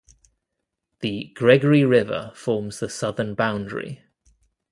The 1.01 1.25
"Gregory 1.35 1.85
River" 1.85 2.31
forms 2.33 2.79
the 2.79 2.89
southern 2.89 3.35
boundary. 3.35 4.01